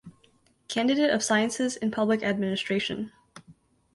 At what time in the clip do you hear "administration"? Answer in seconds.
2.23-3.11